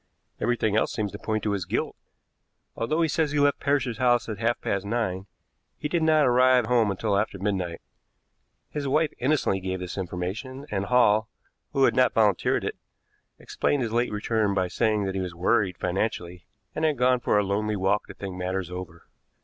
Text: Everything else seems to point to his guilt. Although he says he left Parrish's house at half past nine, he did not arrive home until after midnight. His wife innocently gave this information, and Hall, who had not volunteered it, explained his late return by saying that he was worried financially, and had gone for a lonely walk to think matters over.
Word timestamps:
Everything 0.39 0.75
else 0.75 0.91
seems 0.91 1.11
to 1.11 1.19
point 1.19 1.43
to 1.43 1.51
his 1.51 1.65
guilt. 1.65 1.95
Although 2.75 3.03
he 3.03 3.07
says 3.07 3.29
he 3.33 3.39
left 3.39 3.59
Parrish's 3.59 3.99
house 3.99 4.27
at 4.27 4.39
half 4.39 4.59
past 4.59 4.83
nine, 4.83 5.27
he 5.77 5.87
did 5.87 6.01
not 6.01 6.25
arrive 6.25 6.65
home 6.65 6.89
until 6.89 7.15
after 7.15 7.37
midnight. 7.37 7.81
His 8.71 8.87
wife 8.87 9.13
innocently 9.19 9.59
gave 9.59 9.79
this 9.79 9.99
information, 9.99 10.65
and 10.71 10.85
Hall, 10.85 11.29
who 11.73 11.83
had 11.83 11.95
not 11.95 12.13
volunteered 12.15 12.63
it, 12.63 12.77
explained 13.37 13.83
his 13.83 13.91
late 13.93 14.11
return 14.11 14.55
by 14.55 14.69
saying 14.69 15.03
that 15.05 15.13
he 15.13 15.21
was 15.21 15.35
worried 15.35 15.77
financially, 15.77 16.47
and 16.73 16.83
had 16.83 16.97
gone 16.97 17.19
for 17.19 17.37
a 17.37 17.43
lonely 17.43 17.75
walk 17.75 18.07
to 18.07 18.15
think 18.15 18.33
matters 18.35 18.71
over. 18.71 19.03